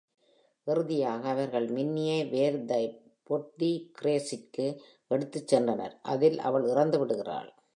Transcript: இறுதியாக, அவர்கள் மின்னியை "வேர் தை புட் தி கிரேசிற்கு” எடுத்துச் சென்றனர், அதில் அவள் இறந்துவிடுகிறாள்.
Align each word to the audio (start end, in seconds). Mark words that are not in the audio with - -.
இறுதியாக, 0.67 1.29
அவர்கள் 1.29 1.67
மின்னியை 1.69 2.29
"வேர் 2.29 2.65
தை 2.65 2.83
புட் 3.23 3.55
தி 3.55 3.91
கிரேசிற்கு” 4.01 4.65
எடுத்துச் 5.07 5.55
சென்றனர், 5.55 5.93
அதில் 6.01 6.39
அவள் 6.39 6.63
இறந்துவிடுகிறாள். 6.63 7.49